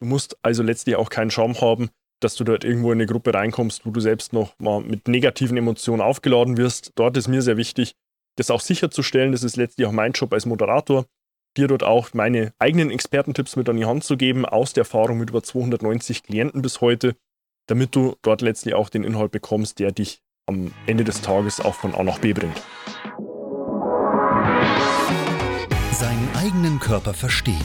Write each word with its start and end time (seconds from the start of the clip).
Du 0.00 0.06
musst 0.06 0.36
also 0.42 0.62
letztlich 0.62 0.96
auch 0.96 1.08
keinen 1.08 1.30
Schaum 1.30 1.58
haben, 1.60 1.88
dass 2.20 2.34
du 2.34 2.44
dort 2.44 2.64
irgendwo 2.64 2.92
in 2.92 2.98
eine 2.98 3.06
Gruppe 3.06 3.32
reinkommst, 3.32 3.86
wo 3.86 3.90
du 3.90 4.00
selbst 4.00 4.32
noch 4.32 4.58
mal 4.58 4.80
mit 4.80 5.08
negativen 5.08 5.56
Emotionen 5.56 6.02
aufgeladen 6.02 6.56
wirst. 6.56 6.92
Dort 6.96 7.16
ist 7.16 7.28
mir 7.28 7.42
sehr 7.42 7.56
wichtig, 7.56 7.94
das 8.36 8.50
auch 8.50 8.60
sicherzustellen. 8.60 9.32
Das 9.32 9.42
ist 9.42 9.56
letztlich 9.56 9.86
auch 9.86 9.92
mein 9.92 10.12
Job 10.12 10.32
als 10.32 10.46
Moderator, 10.46 11.06
dir 11.56 11.68
dort 11.68 11.82
auch 11.82 12.12
meine 12.12 12.52
eigenen 12.58 12.90
Expertentipps 12.90 13.56
mit 13.56 13.68
an 13.68 13.76
die 13.76 13.86
Hand 13.86 14.04
zu 14.04 14.16
geben, 14.16 14.44
aus 14.44 14.74
der 14.74 14.82
Erfahrung 14.82 15.18
mit 15.18 15.30
über 15.30 15.42
290 15.42 16.22
Klienten 16.22 16.62
bis 16.62 16.80
heute, 16.80 17.16
damit 17.66 17.94
du 17.94 18.16
dort 18.22 18.42
letztlich 18.42 18.74
auch 18.74 18.90
den 18.90 19.04
Inhalt 19.04 19.32
bekommst, 19.32 19.78
der 19.78 19.92
dich 19.92 20.20
am 20.46 20.72
Ende 20.86 21.04
des 21.04 21.22
Tages 21.22 21.60
auch 21.60 21.74
von 21.74 21.94
A 21.94 22.02
nach 22.02 22.18
B 22.18 22.32
bringt. 22.34 22.62
Seinen 25.92 26.28
eigenen 26.36 26.78
Körper 26.80 27.14
verstehen 27.14 27.64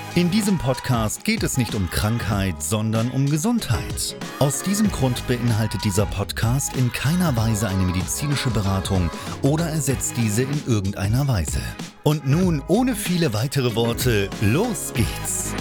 In 0.13 0.29
diesem 0.29 0.57
Podcast 0.57 1.23
geht 1.23 1.41
es 1.41 1.57
nicht 1.57 1.73
um 1.73 1.89
Krankheit, 1.89 2.61
sondern 2.61 3.11
um 3.11 3.29
Gesundheit. 3.29 4.17
Aus 4.39 4.61
diesem 4.61 4.91
Grund 4.91 5.25
beinhaltet 5.25 5.85
dieser 5.85 6.05
Podcast 6.05 6.75
in 6.75 6.91
keiner 6.91 7.37
Weise 7.37 7.69
eine 7.69 7.83
medizinische 7.83 8.49
Beratung 8.49 9.09
oder 9.41 9.67
ersetzt 9.67 10.15
diese 10.17 10.43
in 10.43 10.63
irgendeiner 10.67 11.29
Weise. 11.29 11.61
Und 12.03 12.27
nun, 12.27 12.61
ohne 12.67 12.93
viele 12.93 13.33
weitere 13.33 13.73
Worte, 13.73 14.29
los 14.41 14.91
geht's! 14.93 15.53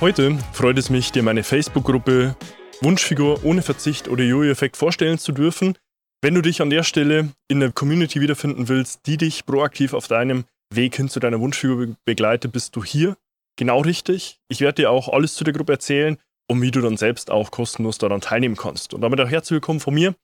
Heute 0.00 0.38
freut 0.54 0.78
es 0.78 0.88
mich, 0.88 1.12
dir 1.12 1.22
meine 1.22 1.42
Facebook-Gruppe 1.42 2.36
Wunschfigur 2.80 3.44
ohne 3.44 3.60
Verzicht 3.60 4.08
oder 4.08 4.24
Jojo-Effekt 4.24 4.78
vorstellen 4.78 5.18
zu 5.18 5.32
dürfen. 5.32 5.76
Wenn 6.22 6.34
du 6.34 6.40
dich 6.40 6.62
an 6.62 6.70
der 6.70 6.82
Stelle 6.82 7.28
in 7.46 7.60
der 7.60 7.72
Community 7.72 8.20
wiederfinden 8.20 8.68
willst, 8.68 9.06
die 9.06 9.18
dich 9.18 9.44
proaktiv 9.44 9.92
auf 9.92 10.08
deinem 10.08 10.44
Weg 10.74 10.96
hin 10.96 11.08
zu 11.08 11.20
deiner 11.20 11.40
Wunschfigur 11.40 11.94
begleitet, 12.04 12.52
bist 12.52 12.74
du 12.74 12.82
hier 12.82 13.16
genau 13.56 13.80
richtig. 13.80 14.40
Ich 14.48 14.60
werde 14.60 14.82
dir 14.82 14.90
auch 14.90 15.08
alles 15.08 15.34
zu 15.34 15.44
der 15.44 15.52
Gruppe 15.52 15.74
erzählen 15.74 16.16
und 16.48 16.62
wie 16.62 16.70
du 16.70 16.80
dann 16.80 16.96
selbst 16.96 17.30
auch 17.30 17.50
kostenlos 17.50 17.98
daran 17.98 18.22
teilnehmen 18.22 18.56
kannst. 18.56 18.94
Und 18.94 19.02
damit 19.02 19.20
auch 19.20 19.28
herzlich 19.28 19.56
willkommen 19.56 19.80
von 19.80 19.94
mir. 19.94 20.14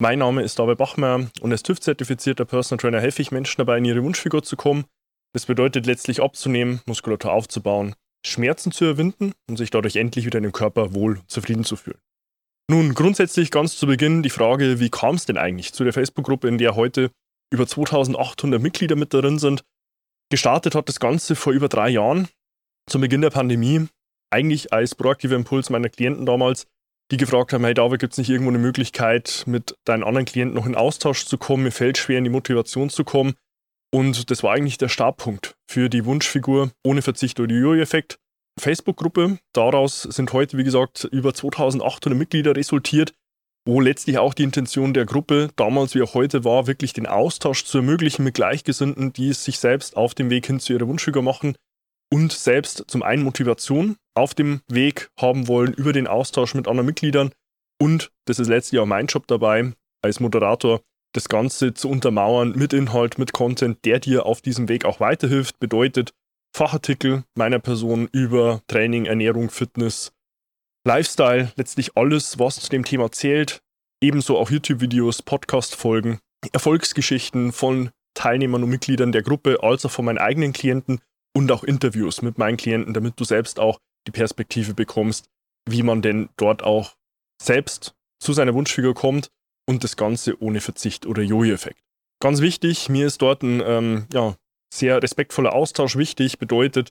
Mein 0.00 0.20
Name 0.20 0.42
ist 0.42 0.58
David 0.58 0.78
Bachmeier 0.78 1.28
und 1.40 1.52
als 1.52 1.62
TÜV-zertifizierter 1.62 2.44
Personal 2.44 2.80
Trainer 2.80 3.00
helfe 3.00 3.20
ich 3.20 3.32
Menschen 3.32 3.58
dabei, 3.58 3.78
in 3.78 3.84
ihre 3.84 4.02
Wunschfigur 4.02 4.42
zu 4.42 4.56
kommen. 4.56 4.84
Das 5.34 5.46
bedeutet 5.46 5.84
letztlich 5.84 6.22
abzunehmen, 6.22 6.80
Muskulatur 6.86 7.32
aufzubauen, 7.32 7.94
Schmerzen 8.24 8.72
zu 8.72 8.84
überwinden 8.84 9.32
und 9.48 9.56
sich 9.56 9.70
dadurch 9.70 9.96
endlich 9.96 10.26
wieder 10.26 10.38
in 10.38 10.44
dem 10.44 10.52
Körper 10.52 10.94
wohl 10.94 11.20
zufrieden 11.26 11.64
zu 11.64 11.76
fühlen. 11.76 12.00
Nun, 12.70 12.94
grundsätzlich 12.94 13.50
ganz 13.50 13.76
zu 13.76 13.88
Beginn 13.88 14.22
die 14.22 14.30
Frage, 14.30 14.78
wie 14.78 14.90
kam 14.90 15.16
es 15.16 15.26
denn 15.26 15.36
eigentlich 15.36 15.72
zu 15.72 15.82
der 15.82 15.92
Facebook-Gruppe, 15.92 16.46
in 16.46 16.56
der 16.56 16.76
heute 16.76 17.10
über 17.52 17.66
2800 17.66 18.62
Mitglieder 18.62 18.94
mit 18.94 19.12
darin 19.12 19.40
sind? 19.40 19.64
Gestartet 20.30 20.76
hat 20.76 20.88
das 20.88 21.00
Ganze 21.00 21.34
vor 21.34 21.52
über 21.52 21.68
drei 21.68 21.88
Jahren, 21.88 22.28
zum 22.88 23.00
Beginn 23.00 23.22
der 23.22 23.30
Pandemie, 23.30 23.88
eigentlich 24.32 24.72
als 24.72 24.94
proaktiver 24.94 25.34
Impuls 25.34 25.68
meiner 25.68 25.88
Klienten 25.88 26.26
damals, 26.26 26.68
die 27.10 27.16
gefragt 27.16 27.52
haben, 27.52 27.64
hey 27.64 27.74
David, 27.74 27.98
gibt 27.98 28.12
es 28.12 28.18
nicht 28.18 28.30
irgendwo 28.30 28.50
eine 28.50 28.60
Möglichkeit, 28.60 29.42
mit 29.48 29.74
deinen 29.84 30.04
anderen 30.04 30.26
Klienten 30.26 30.54
noch 30.54 30.66
in 30.66 30.76
Austausch 30.76 31.24
zu 31.26 31.38
kommen? 31.38 31.64
Mir 31.64 31.72
fällt 31.72 31.98
schwer, 31.98 32.18
in 32.18 32.24
die 32.24 32.30
Motivation 32.30 32.88
zu 32.88 33.02
kommen. 33.02 33.34
Und 33.92 34.30
das 34.30 34.44
war 34.44 34.52
eigentlich 34.52 34.78
der 34.78 34.88
Startpunkt 34.88 35.56
für 35.68 35.88
die 35.88 36.04
Wunschfigur 36.04 36.70
ohne 36.84 37.02
Verzicht 37.02 37.40
oder 37.40 37.52
Jojo-Effekt. 37.52 38.20
Facebook-Gruppe. 38.60 39.38
Daraus 39.52 40.02
sind 40.02 40.32
heute, 40.32 40.56
wie 40.56 40.64
gesagt, 40.64 41.04
über 41.10 41.34
2800 41.34 42.18
Mitglieder 42.18 42.54
resultiert, 42.54 43.12
wo 43.66 43.80
letztlich 43.80 44.18
auch 44.18 44.34
die 44.34 44.44
Intention 44.44 44.94
der 44.94 45.06
Gruppe 45.06 45.50
damals 45.56 45.94
wie 45.94 46.02
auch 46.02 46.14
heute 46.14 46.44
war, 46.44 46.66
wirklich 46.66 46.92
den 46.92 47.06
Austausch 47.06 47.64
zu 47.64 47.78
ermöglichen 47.78 48.24
mit 48.24 48.34
Gleichgesinnten, 48.34 49.12
die 49.12 49.30
es 49.30 49.44
sich 49.44 49.58
selbst 49.58 49.96
auf 49.96 50.14
dem 50.14 50.30
Weg 50.30 50.46
hin 50.46 50.60
zu 50.60 50.72
ihrer 50.72 50.88
Wunschfigur 50.88 51.22
machen 51.22 51.56
und 52.12 52.32
selbst 52.32 52.84
zum 52.88 53.02
einen 53.02 53.22
Motivation 53.22 53.96
auf 54.14 54.34
dem 54.34 54.60
Weg 54.68 55.10
haben 55.18 55.48
wollen 55.48 55.74
über 55.74 55.92
den 55.92 56.06
Austausch 56.06 56.54
mit 56.54 56.68
anderen 56.68 56.86
Mitgliedern 56.86 57.32
und, 57.80 58.12
das 58.26 58.38
ist 58.38 58.48
letztlich 58.48 58.80
auch 58.80 58.86
mein 58.86 59.06
Job 59.06 59.26
dabei, 59.26 59.72
als 60.02 60.20
Moderator, 60.20 60.82
das 61.12 61.28
Ganze 61.28 61.74
zu 61.74 61.88
untermauern 61.88 62.52
mit 62.52 62.72
Inhalt, 62.72 63.18
mit 63.18 63.32
Content, 63.32 63.84
der 63.84 63.98
dir 63.98 64.26
auf 64.26 64.42
diesem 64.42 64.68
Weg 64.68 64.84
auch 64.84 65.00
weiterhilft, 65.00 65.58
bedeutet, 65.58 66.12
Fachartikel 66.54 67.24
meiner 67.34 67.58
Person 67.58 68.08
über 68.12 68.62
Training, 68.66 69.06
Ernährung, 69.06 69.50
Fitness, 69.50 70.12
Lifestyle, 70.86 71.52
letztlich 71.56 71.96
alles, 71.96 72.38
was 72.38 72.56
zu 72.56 72.68
dem 72.68 72.84
Thema 72.84 73.12
zählt. 73.12 73.62
Ebenso 74.02 74.38
auch 74.38 74.50
YouTube-Videos, 74.50 75.22
Podcast-Folgen, 75.22 76.20
Erfolgsgeschichten 76.52 77.52
von 77.52 77.90
Teilnehmern 78.14 78.62
und 78.64 78.70
Mitgliedern 78.70 79.12
der 79.12 79.22
Gruppe, 79.22 79.62
als 79.62 79.84
auch 79.84 79.90
von 79.90 80.06
meinen 80.06 80.18
eigenen 80.18 80.52
Klienten 80.52 81.00
und 81.36 81.52
auch 81.52 81.64
Interviews 81.64 82.22
mit 82.22 82.38
meinen 82.38 82.56
Klienten, 82.56 82.94
damit 82.94 83.20
du 83.20 83.24
selbst 83.24 83.60
auch 83.60 83.78
die 84.06 84.12
Perspektive 84.12 84.74
bekommst, 84.74 85.28
wie 85.68 85.82
man 85.82 86.02
denn 86.02 86.30
dort 86.36 86.62
auch 86.62 86.96
selbst 87.42 87.94
zu 88.18 88.32
seiner 88.32 88.54
Wunschfigur 88.54 88.94
kommt 88.94 89.30
und 89.68 89.84
das 89.84 89.96
Ganze 89.96 90.40
ohne 90.42 90.60
Verzicht 90.60 91.06
oder 91.06 91.22
Jojo-Effekt. 91.22 91.80
Ganz 92.20 92.40
wichtig, 92.40 92.88
mir 92.88 93.06
ist 93.06 93.22
dort 93.22 93.42
ein 93.42 93.62
ähm, 93.64 94.06
ja, 94.12 94.34
sehr 94.72 95.02
respektvoller 95.02 95.52
Austausch 95.52 95.96
wichtig, 95.96 96.38
bedeutet, 96.38 96.90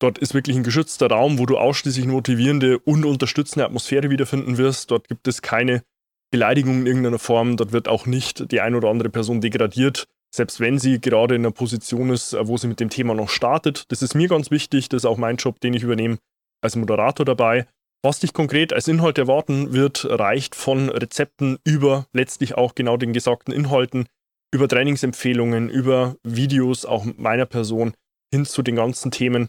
dort 0.00 0.18
ist 0.18 0.34
wirklich 0.34 0.56
ein 0.56 0.62
geschützter 0.62 1.08
Raum, 1.08 1.38
wo 1.38 1.46
du 1.46 1.58
ausschließlich 1.58 2.06
motivierende 2.06 2.78
und 2.78 3.04
unterstützende 3.04 3.64
Atmosphäre 3.64 4.10
wiederfinden 4.10 4.58
wirst. 4.58 4.90
Dort 4.90 5.08
gibt 5.08 5.26
es 5.28 5.42
keine 5.42 5.82
Beleidigungen 6.30 6.80
in 6.80 6.86
irgendeiner 6.86 7.18
Form, 7.18 7.56
dort 7.56 7.72
wird 7.72 7.88
auch 7.88 8.06
nicht 8.06 8.50
die 8.50 8.60
eine 8.60 8.76
oder 8.76 8.88
andere 8.88 9.08
Person 9.08 9.40
degradiert, 9.40 10.08
selbst 10.34 10.58
wenn 10.58 10.78
sie 10.78 11.00
gerade 11.00 11.36
in 11.36 11.42
einer 11.42 11.52
Position 11.52 12.10
ist, 12.10 12.36
wo 12.38 12.56
sie 12.56 12.66
mit 12.66 12.80
dem 12.80 12.90
Thema 12.90 13.14
noch 13.14 13.28
startet. 13.28 13.84
Das 13.92 14.02
ist 14.02 14.14
mir 14.14 14.28
ganz 14.28 14.50
wichtig, 14.50 14.88
das 14.88 15.02
ist 15.02 15.06
auch 15.06 15.16
mein 15.16 15.36
Job, 15.36 15.60
den 15.60 15.74
ich 15.74 15.84
übernehme 15.84 16.18
als 16.60 16.76
Moderator 16.76 17.24
dabei. 17.24 17.66
Was 18.02 18.18
dich 18.18 18.32
konkret 18.32 18.72
als 18.72 18.88
Inhalt 18.88 19.16
erwarten 19.16 19.72
wird, 19.72 20.06
reicht 20.10 20.54
von 20.54 20.90
Rezepten 20.90 21.58
über 21.64 22.06
letztlich 22.12 22.56
auch 22.56 22.74
genau 22.74 22.96
den 22.96 23.12
gesagten 23.12 23.52
Inhalten 23.52 24.06
über 24.54 24.68
Trainingsempfehlungen, 24.68 25.68
über 25.68 26.14
Videos 26.22 26.84
auch 26.84 27.04
meiner 27.16 27.44
Person 27.44 27.92
hin 28.32 28.46
zu 28.46 28.62
den 28.62 28.76
ganzen 28.76 29.10
Themen. 29.10 29.48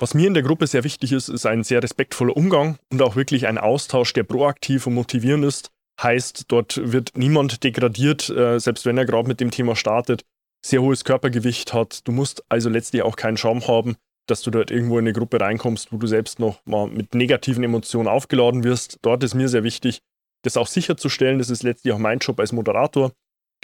Was 0.00 0.14
mir 0.14 0.26
in 0.26 0.34
der 0.34 0.42
Gruppe 0.42 0.66
sehr 0.66 0.84
wichtig 0.84 1.12
ist, 1.12 1.28
ist 1.28 1.44
ein 1.44 1.64
sehr 1.64 1.82
respektvoller 1.82 2.34
Umgang 2.34 2.78
und 2.90 3.02
auch 3.02 3.14
wirklich 3.14 3.46
ein 3.46 3.58
Austausch, 3.58 4.14
der 4.14 4.22
proaktiv 4.22 4.86
und 4.86 4.94
motivierend 4.94 5.44
ist. 5.44 5.70
Heißt, 6.02 6.46
dort 6.48 6.80
wird 6.82 7.12
niemand 7.14 7.62
degradiert, 7.62 8.30
äh, 8.30 8.58
selbst 8.58 8.86
wenn 8.86 8.96
er 8.96 9.04
gerade 9.04 9.28
mit 9.28 9.40
dem 9.40 9.50
Thema 9.50 9.76
startet, 9.76 10.22
sehr 10.64 10.80
hohes 10.80 11.04
Körpergewicht 11.04 11.74
hat. 11.74 12.06
Du 12.08 12.12
musst 12.12 12.42
also 12.48 12.70
letztlich 12.70 13.02
auch 13.02 13.16
keinen 13.16 13.36
Schaum 13.36 13.66
haben, 13.68 13.96
dass 14.28 14.40
du 14.40 14.50
dort 14.50 14.70
irgendwo 14.70 14.98
in 14.98 15.04
eine 15.04 15.12
Gruppe 15.12 15.40
reinkommst, 15.40 15.92
wo 15.92 15.98
du 15.98 16.06
selbst 16.06 16.38
noch 16.38 16.64
mal 16.64 16.86
mit 16.86 17.14
negativen 17.14 17.64
Emotionen 17.64 18.08
aufgeladen 18.08 18.64
wirst. 18.64 18.98
Dort 19.02 19.22
ist 19.24 19.34
mir 19.34 19.48
sehr 19.48 19.64
wichtig, 19.64 20.00
das 20.42 20.56
auch 20.56 20.68
sicherzustellen. 20.68 21.38
Das 21.38 21.50
ist 21.50 21.64
letztlich 21.64 21.92
auch 21.92 21.98
mein 21.98 22.20
Job 22.20 22.40
als 22.40 22.52
Moderator, 22.52 23.12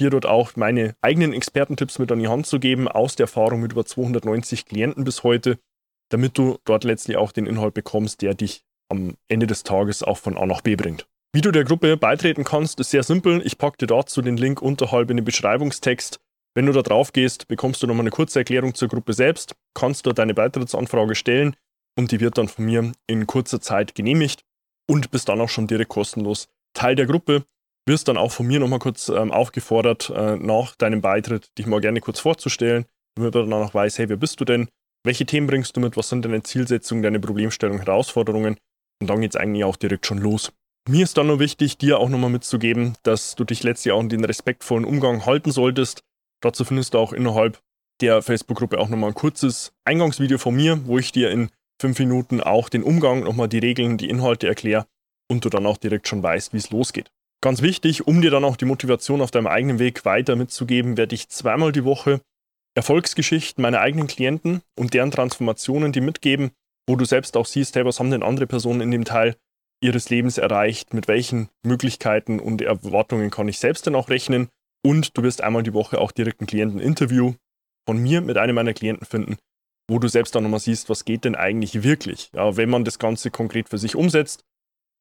dir 0.00 0.11
dort 0.11 0.26
auch 0.26 0.56
meine 0.56 0.96
eigenen 1.00 1.32
Expertentipps 1.32 1.99
mit 1.99 2.11
an 2.11 2.19
die 2.19 2.29
Hand 2.29 2.46
zu 2.46 2.58
geben, 2.58 2.88
aus 2.88 3.17
der 3.17 3.25
Erfahrung 3.25 3.61
mit 3.61 3.73
über 3.73 3.85
290 3.85 4.67
Klienten 4.67 5.05
bis 5.05 5.23
heute, 5.23 5.58
damit 6.11 6.37
du 6.38 6.58
dort 6.64 6.85
letztlich 6.85 7.17
auch 7.17 7.32
den 7.32 7.46
Inhalt 7.46 7.75
bekommst, 7.75 8.23
der 8.23 8.35
dich 8.35 8.64
am 8.91 9.17
Ende 9.29 9.46
des 9.46 9.62
Tages 9.62 10.02
auch 10.02 10.19
von 10.19 10.37
A 10.37 10.46
nach 10.46 10.61
B 10.61 10.76
bringt. 10.76 11.06
Wie 11.32 11.41
du 11.41 11.50
der 11.50 11.64
Gruppe 11.64 11.96
beitreten 11.96 12.44
kannst, 12.44 12.79
ist 12.79 12.91
sehr 12.91 13.02
simpel. 13.02 13.43
Ich 13.44 13.58
packe 13.58 13.79
dir 13.79 13.87
dazu 13.88 14.23
den 14.23 14.37
Link 14.37 14.62
unterhalb 14.62 15.11
in 15.11 15.17
den 15.17 15.25
Beschreibungstext. 15.25 16.20
Wenn 16.55 16.67
du 16.67 16.73
da 16.73 16.82
drauf 16.82 17.12
gehst, 17.12 17.49
bekommst 17.49 17.82
du 17.82 17.88
nochmal 17.88 18.05
eine 18.05 18.11
kurze 18.11 18.38
Erklärung 18.38 18.75
zur 18.75 18.88
Gruppe 18.88 19.12
selbst, 19.12 19.56
kannst 19.75 20.06
dort 20.06 20.19
deine 20.19 20.35
Beitrittsanfrage 20.35 21.17
stellen 21.17 21.56
und 21.99 22.12
die 22.12 22.20
wird 22.20 22.38
dann 22.38 22.46
von 22.46 22.64
mir 22.64 22.93
in 23.08 23.26
kurzer 23.26 23.61
Zeit 23.61 23.96
genehmigt 23.96 24.44
und 24.88 25.11
bist 25.11 25.29
dann 25.29 25.41
auch 25.41 25.49
schon 25.49 25.67
direkt 25.67 25.91
kostenlos 25.91 26.49
Teil 26.73 26.94
der 26.94 27.06
Gruppe. 27.06 27.44
Wirst 27.86 28.08
dann 28.08 28.16
auch 28.16 28.32
von 28.32 28.46
mir 28.46 28.60
nochmal 28.60 28.78
kurz 28.78 29.08
ähm, 29.08 29.31
aufgefordert, 29.31 30.10
äh, 30.10 30.36
nach 30.36 30.75
deinem 30.75 31.02
Beitritt 31.02 31.48
dich 31.58 31.66
mal 31.66 31.81
gerne 31.81 32.00
kurz 32.00 32.20
vorzustellen, 32.20 32.86
damit 33.16 33.34
man 33.34 33.50
dann 33.50 33.62
auch 33.62 33.75
weiß, 33.75 33.98
hey, 33.98 34.08
wer 34.08 34.16
bist 34.16 34.40
du 34.40 34.44
denn? 34.44 34.69
Welche 35.04 35.26
Themen 35.26 35.46
bringst 35.46 35.76
du 35.76 35.81
mit? 35.81 35.96
Was 35.96 36.08
sind 36.08 36.25
deine 36.25 36.42
Zielsetzungen, 36.42 37.02
deine 37.02 37.20
Problemstellungen, 37.20 37.84
Herausforderungen? 37.84 38.56
Und 39.02 39.10
dann 39.10 39.20
geht 39.20 39.34
es 39.34 39.40
eigentlich 39.40 39.64
auch 39.64 39.76
direkt 39.76 40.06
schon 40.06 40.19
los. 40.19 40.50
Mir 40.88 41.04
ist 41.04 41.16
dann 41.16 41.26
nur 41.26 41.40
wichtig, 41.40 41.78
dir 41.78 41.98
auch 41.98 42.08
nochmal 42.08 42.31
mitzugeben, 42.31 42.94
dass 43.02 43.34
du 43.34 43.44
dich 43.44 43.62
letztlich 43.62 43.92
auch 43.92 44.00
in 44.00 44.08
den 44.08 44.25
respektvollen 44.25 44.84
Umgang 44.84 45.26
halten 45.26 45.50
solltest. 45.50 46.00
Dazu 46.42 46.64
findest 46.64 46.94
du 46.94 46.98
auch 46.98 47.12
innerhalb 47.12 47.60
der 48.00 48.22
Facebook-Gruppe 48.22 48.78
auch 48.78 48.88
nochmal 48.88 49.10
ein 49.10 49.14
kurzes 49.14 49.72
Eingangsvideo 49.84 50.38
von 50.38 50.54
mir, 50.54 50.86
wo 50.86 50.98
ich 50.98 51.12
dir 51.12 51.31
in 51.31 51.50
fünf 51.81 51.98
Minuten 51.98 52.40
auch 52.40 52.69
den 52.69 52.82
Umgang, 52.82 53.25
nochmal 53.25 53.48
die 53.48 53.58
Regeln, 53.58 53.98
die 53.98 54.08
Inhalte 54.08 54.46
erkläre 54.46 54.86
und 55.31 55.44
du 55.44 55.48
dann 55.48 55.66
auch 55.66 55.76
direkt 55.76 56.08
schon 56.08 56.22
weißt, 56.22 56.52
wie 56.52 56.58
es 56.58 56.70
losgeht. 56.70 57.10
Ganz 57.44 57.61
wichtig, 57.61 58.06
um 58.06 58.23
dir 58.23 58.31
dann 58.31 58.43
auch 58.43 58.56
die 58.56 58.64
Motivation 58.64 59.20
auf 59.20 59.31
deinem 59.31 59.49
eigenen 59.49 59.79
Weg 59.79 60.06
weiter 60.06 60.35
mitzugeben, 60.35 60.96
werde 60.96 61.14
ich 61.14 61.29
zweimal 61.29 61.73
die 61.73 61.85
Woche 61.85 62.23
Erfolgsgeschichten 62.75 63.61
meiner 63.61 63.81
eigenen 63.81 64.06
Klienten 64.06 64.62
und 64.79 64.94
deren 64.94 65.11
Transformationen, 65.11 65.93
die 65.93 66.00
mitgeben, 66.00 66.52
wo 66.88 66.96
du 66.96 67.05
selbst 67.05 67.37
auch 67.37 67.44
siehst, 67.44 67.76
hey, 67.76 67.85
was 67.85 68.00
haben 68.00 68.11
denn 68.11 68.23
andere 68.23 68.46
Personen 68.46 68.81
in 68.81 68.91
dem 68.91 69.05
Teil 69.05 69.37
ihres 69.82 70.08
Lebens 70.08 70.38
erreicht, 70.38 70.94
mit 70.94 71.06
welchen 71.06 71.50
Möglichkeiten 71.62 72.41
und 72.41 72.62
Erwartungen 72.62 73.31
kann 73.31 73.46
ich 73.46 73.58
selbst 73.58 73.85
denn 73.85 73.94
auch 73.94 74.08
rechnen 74.08 74.49
und 74.82 75.14
du 75.14 75.23
wirst 75.23 75.43
einmal 75.43 75.62
die 75.62 75.75
Woche 75.75 76.00
auch 76.00 76.12
direkt 76.12 76.41
ein 76.41 76.46
Klienteninterview 76.46 77.35
von 77.87 77.99
mir 77.99 78.23
mit 78.23 78.38
einem 78.38 78.55
meiner 78.55 78.73
Klienten 78.73 79.05
finden, 79.05 79.37
wo 79.87 79.99
du 79.99 80.08
selbst 80.08 80.35
dann 80.35 80.44
nochmal 80.44 80.61
siehst, 80.61 80.88
was 80.88 81.05
geht 81.05 81.26
denn 81.26 81.35
eigentlich 81.35 81.82
wirklich, 81.82 82.31
ja, 82.32 82.56
wenn 82.56 82.70
man 82.70 82.85
das 82.85 82.99
Ganze 82.99 83.31
konkret 83.31 83.69
für 83.69 83.76
sich 83.76 83.96
umsetzt. 83.96 84.41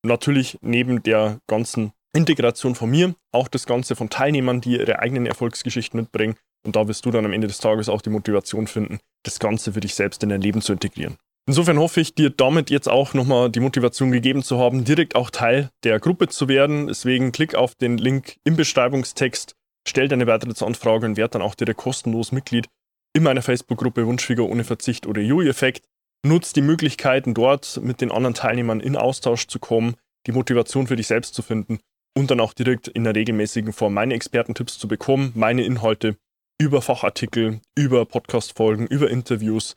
Natürlich 0.06 0.58
neben 0.62 1.04
der 1.04 1.40
ganzen 1.48 1.94
Integration 2.16 2.76
von 2.76 2.90
mir, 2.92 3.16
auch 3.32 3.48
das 3.48 3.66
Ganze 3.66 3.96
von 3.96 4.10
Teilnehmern, 4.10 4.62
die 4.62 4.78
ihre 4.78 5.00
eigenen 5.00 5.26
Erfolgsgeschichten 5.26 6.00
mitbringen. 6.00 6.36
Und 6.66 6.76
da 6.76 6.88
wirst 6.88 7.06
du 7.06 7.12
dann 7.12 7.26
am 7.26 7.34
Ende 7.34 7.48
des 7.48 7.58
Tages 7.58 7.90
auch 7.90 8.02
die 8.02 8.12
Motivation 8.12 8.68
finden, 8.68 9.00
das 9.24 9.40
Ganze 9.40 9.74
für 9.74 9.80
dich 9.80 9.96
selbst 9.96 10.24
in 10.24 10.30
dein 10.30 10.42
Leben 10.42 10.62
zu 10.62 10.74
integrieren. 10.74 11.18
Insofern 11.46 11.78
hoffe 11.78 12.00
ich, 12.00 12.16
dir 12.16 12.30
damit 12.30 12.70
jetzt 12.70 12.88
auch 12.88 13.14
nochmal 13.14 13.50
die 13.50 13.60
Motivation 13.60 14.12
gegeben 14.12 14.44
zu 14.44 14.60
haben, 14.60 14.86
direkt 14.86 15.16
auch 15.16 15.30
Teil 15.30 15.72
der 15.84 16.00
Gruppe 16.00 16.30
zu 16.30 16.48
werden. 16.48 16.88
Deswegen 16.88 17.34
klick 17.34 17.56
auf 17.56 17.76
den 17.76 17.98
Link 17.98 18.38
im 18.46 18.56
Beschreibungstext, 18.56 19.56
stell 19.86 20.08
deine 20.08 20.26
Beitrittsanfrage 20.26 21.06
und 21.06 21.18
werd 21.18 21.36
dann 21.36 21.42
auch 21.42 21.56
direkt 21.56 21.80
kostenlos 21.80 22.32
Mitglied 22.32 22.68
in 23.14 23.24
meiner 23.24 23.42
Facebook-Gruppe 23.42 24.08
Wunschfigur 24.08 24.50
ohne 24.50 24.64
Verzicht 24.64 25.06
oder 25.06 25.22
Jojo-Effekt. 25.22 25.86
Nutz 26.26 26.54
die 26.54 26.62
Möglichkeiten 26.62 27.34
dort 27.34 27.82
mit 27.84 28.00
den 28.00 28.12
anderen 28.12 28.36
Teilnehmern 28.36 28.80
in 28.80 28.96
Austausch 28.96 29.48
zu 29.48 29.60
kommen, 29.60 29.96
die 30.28 30.32
Motivation 30.32 30.88
für 30.88 30.96
dich 30.96 31.08
selbst 31.08 31.34
zu 31.34 31.42
finden 31.42 31.80
und 32.18 32.32
dann 32.32 32.40
auch 32.40 32.54
direkt 32.54 32.88
in 32.88 33.04
der 33.04 33.16
regelmäßigen 33.16 33.74
Form 33.74 33.94
meine 33.94 34.14
Expertentipps 34.14 34.78
zu 34.78 34.88
bekommen, 34.88 35.32
meine 35.36 35.64
Inhalte 35.64 36.18
über 36.60 36.82
Fachartikel, 36.82 37.62
über 37.76 38.06
Podcast-Folgen, 38.06 38.88
über 38.88 39.10
Interviews, 39.10 39.76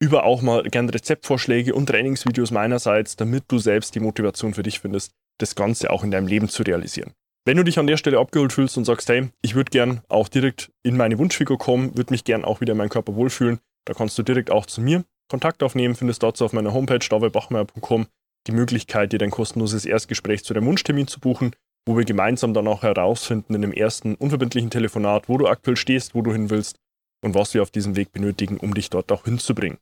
über 0.00 0.24
auch 0.24 0.42
mal 0.42 0.62
gerne 0.64 0.92
Rezeptvorschläge 0.92 1.74
und 1.74 1.86
Trainingsvideos 1.86 2.50
meinerseits, 2.50 3.16
damit 3.16 3.44
du 3.48 3.58
selbst 3.58 3.94
die 3.94 4.00
Motivation 4.00 4.54
für 4.54 4.62
dich 4.62 4.80
findest, 4.80 5.12
das 5.38 5.54
Ganze 5.54 5.90
auch 5.90 6.04
in 6.04 6.10
deinem 6.10 6.26
Leben 6.26 6.48
zu 6.48 6.62
realisieren. 6.62 7.12
Wenn 7.44 7.56
du 7.56 7.64
dich 7.64 7.78
an 7.78 7.86
der 7.86 7.96
Stelle 7.96 8.18
abgeholt 8.18 8.52
fühlst 8.52 8.76
und 8.76 8.84
sagst, 8.84 9.08
hey, 9.08 9.30
ich 9.40 9.54
würde 9.54 9.70
gern 9.70 10.02
auch 10.08 10.28
direkt 10.28 10.70
in 10.82 10.96
meine 10.96 11.18
Wunschfigur 11.18 11.56
kommen, 11.56 11.96
würde 11.96 12.12
mich 12.12 12.24
gern 12.24 12.44
auch 12.44 12.60
wieder 12.60 12.72
in 12.72 12.78
meinem 12.78 12.90
Körper 12.90 13.14
wohlfühlen, 13.14 13.58
da 13.86 13.94
kannst 13.94 14.18
du 14.18 14.22
direkt 14.22 14.50
auch 14.50 14.66
zu 14.66 14.82
mir 14.82 15.04
Kontakt 15.30 15.62
aufnehmen, 15.62 15.94
findest 15.94 16.22
dazu 16.22 16.44
auf 16.44 16.52
meiner 16.52 16.72
Homepage 16.72 16.98
davidbachmeier.com 16.98 18.06
die 18.46 18.52
Möglichkeit, 18.52 19.12
dir 19.12 19.18
dein 19.18 19.30
kostenloses 19.30 19.84
Erstgespräch 19.84 20.44
zu 20.44 20.54
deinem 20.54 20.66
Wunschtermin 20.66 21.06
zu 21.06 21.20
buchen, 21.20 21.54
wo 21.88 21.96
wir 21.96 22.04
gemeinsam 22.04 22.52
dann 22.52 22.68
auch 22.68 22.82
herausfinden 22.82 23.54
in 23.54 23.62
dem 23.62 23.72
ersten 23.72 24.14
unverbindlichen 24.14 24.68
Telefonat, 24.68 25.30
wo 25.30 25.38
du 25.38 25.46
aktuell 25.46 25.78
stehst, 25.78 26.14
wo 26.14 26.20
du 26.20 26.32
hin 26.32 26.50
willst 26.50 26.76
und 27.24 27.34
was 27.34 27.54
wir 27.54 27.62
auf 27.62 27.70
diesem 27.70 27.96
Weg 27.96 28.12
benötigen, 28.12 28.58
um 28.58 28.74
dich 28.74 28.90
dort 28.90 29.10
auch 29.10 29.24
hinzubringen. 29.24 29.78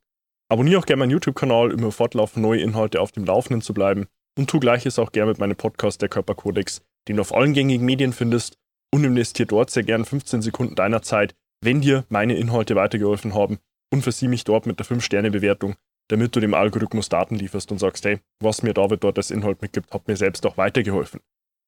Abonniere 0.49 0.79
auch 0.79 0.87
gerne 0.87 1.01
meinen 1.01 1.11
YouTube-Kanal, 1.11 1.73
um 1.73 1.91
fortlaufend 1.91 2.45
neue 2.45 2.61
Inhalte 2.61 3.01
auf 3.01 3.11
dem 3.11 3.25
Laufenden 3.25 3.61
zu 3.61 3.75
bleiben 3.75 4.07
und 4.39 4.49
tu 4.49 4.61
gleiches 4.61 5.01
auch 5.01 5.11
gerne 5.11 5.33
mit 5.33 5.41
meinem 5.41 5.57
Podcast 5.57 6.01
Der 6.01 6.09
Körperkodex, 6.09 6.81
den 7.09 7.17
du 7.17 7.23
auf 7.23 7.35
allen 7.35 7.55
gängigen 7.55 7.85
Medien 7.85 8.13
findest 8.13 8.57
und 8.95 9.03
investiere 9.03 9.49
dort 9.49 9.71
sehr 9.71 9.83
gerne 9.83 10.05
15 10.05 10.43
Sekunden 10.43 10.77
deiner 10.77 11.03
Zeit, 11.03 11.35
wenn 11.61 11.81
dir 11.81 12.05
meine 12.09 12.37
Inhalte 12.37 12.77
weitergeholfen 12.77 13.35
haben 13.35 13.59
und 13.93 14.03
versieh 14.03 14.29
mich 14.29 14.45
dort 14.45 14.67
mit 14.67 14.79
der 14.79 14.87
5-Sterne-Bewertung, 14.87 15.75
damit 16.07 16.37
du 16.37 16.39
dem 16.39 16.55
Algorithmus 16.55 17.09
Daten 17.09 17.35
lieferst 17.35 17.73
und 17.73 17.79
sagst, 17.79 18.05
hey, 18.05 18.21
was 18.41 18.63
mir 18.63 18.75
David 18.75 19.03
dort 19.03 19.19
als 19.19 19.33
Inhalt 19.33 19.61
mitgibt, 19.61 19.93
hat 19.93 20.07
mir 20.07 20.17
selbst 20.17 20.47
auch 20.47 20.57
weitergeholfen. 20.57 21.21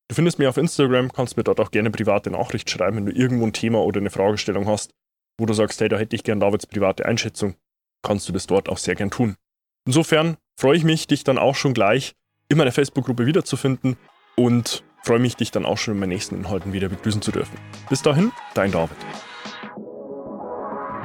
Du 0.09 0.15
findest 0.15 0.39
mich 0.39 0.49
auf 0.49 0.57
Instagram, 0.57 1.13
kannst 1.13 1.37
mir 1.37 1.45
dort 1.45 1.61
auch 1.61 1.71
gerne 1.71 1.91
private 1.91 2.31
Nachricht 2.31 2.71
schreiben, 2.71 2.97
wenn 2.97 3.07
du 3.07 3.13
irgendwo 3.13 3.45
ein 3.45 3.53
Thema 3.53 3.83
oder 3.83 4.01
eine 4.01 4.09
Fragestellung 4.09 4.67
hast, 4.67 4.95
wo 5.39 5.45
du 5.45 5.53
sagst, 5.53 5.81
hey, 5.83 5.89
da 5.91 5.99
hätte 5.99 6.17
ich 6.17 6.25
gern 6.25 6.41
Davids 6.41 6.67
private 6.67 7.05
Einschätzung, 7.05 7.55
kannst 8.03 8.27
du 8.27 8.33
das 8.33 8.47
dort 8.47 8.71
auch 8.71 8.79
sehr 8.79 8.95
gern 8.95 9.11
tun. 9.11 9.37
Insofern 9.87 10.39
freue 10.59 10.79
ich 10.79 10.85
mich, 10.85 11.07
dich 11.07 11.25
dann 11.25 11.37
auch 11.37 11.55
schon 11.55 11.75
gleich 11.75 12.15
in 12.49 12.57
meiner 12.57 12.73
Facebook-Gruppe 12.73 13.27
wiederzufinden 13.27 13.99
und 14.35 14.83
freue 15.05 15.19
mich, 15.19 15.37
dich 15.37 15.51
dann 15.51 15.67
auch 15.67 15.77
schon 15.77 15.95
in 15.95 16.01
meinen 16.01 16.09
nächsten 16.11 16.37
Inhalten 16.37 16.73
wieder 16.73 16.89
begrüßen 16.89 17.21
zu 17.21 17.31
dürfen. 17.31 17.59
Bis 17.91 18.01
dahin, 18.01 18.33
dein 18.55 18.73
David. 18.73 18.97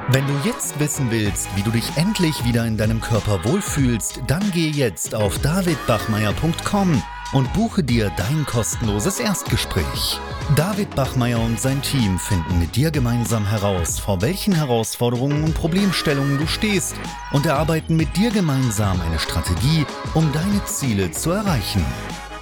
Wenn 0.08 0.26
du 0.26 0.34
jetzt 0.44 0.80
wissen 0.80 1.10
willst, 1.10 1.48
wie 1.56 1.62
du 1.62 1.70
dich 1.70 1.96
endlich 1.96 2.44
wieder 2.44 2.66
in 2.66 2.78
deinem 2.78 3.00
Körper 3.02 3.44
wohlfühlst, 3.44 4.22
dann 4.26 4.50
geh 4.52 4.68
jetzt 4.68 5.14
auf 5.14 5.38
davidbachmeier.com 5.40 7.02
und 7.34 7.52
buche 7.52 7.82
dir 7.82 8.10
dein 8.16 8.46
kostenloses 8.46 9.20
Erstgespräch. 9.20 10.18
David 10.56 10.94
Bachmeier 10.94 11.40
und 11.40 11.60
sein 11.60 11.82
Team 11.82 12.18
finden 12.18 12.58
mit 12.58 12.76
dir 12.76 12.90
gemeinsam 12.90 13.46
heraus, 13.46 13.98
vor 13.98 14.22
welchen 14.22 14.54
Herausforderungen 14.54 15.44
und 15.44 15.54
Problemstellungen 15.54 16.38
du 16.38 16.46
stehst 16.46 16.94
und 17.32 17.44
erarbeiten 17.44 17.96
mit 17.96 18.16
dir 18.16 18.30
gemeinsam 18.30 19.00
eine 19.00 19.18
Strategie, 19.18 19.84
um 20.14 20.32
deine 20.32 20.64
Ziele 20.64 21.10
zu 21.10 21.32
erreichen. 21.32 21.84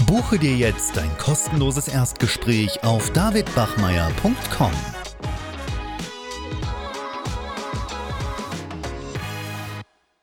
Buche 0.06 0.38
dir 0.38 0.56
jetzt 0.56 0.96
dein 0.96 1.16
kostenloses 1.16 1.88
Erstgespräch 1.88 2.84
auf 2.84 3.10
davidbachmeier.com. 3.10 5.01